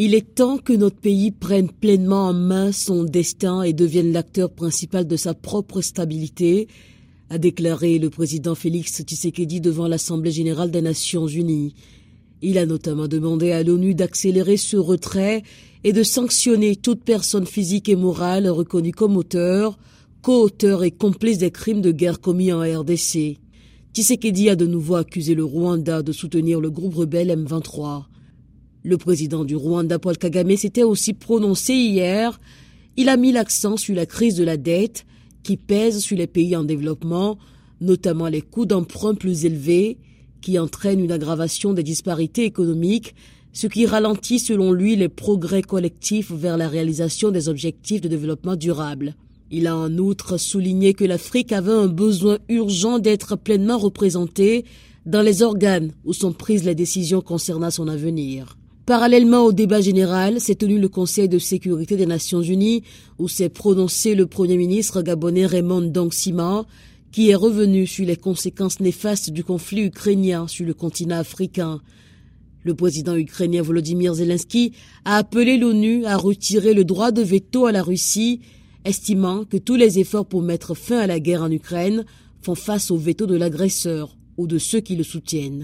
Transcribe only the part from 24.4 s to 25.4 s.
a de nouveau accusé